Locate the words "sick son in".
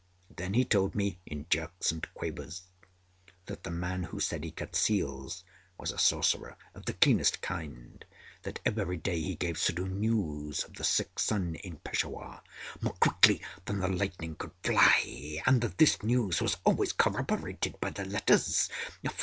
10.83-11.75